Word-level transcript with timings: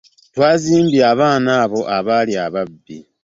Tuzimbye 0.33 1.01
abaana 1.11 1.51
abo 1.63 1.79
abaali 1.97 2.33
ababbi. 2.45 2.97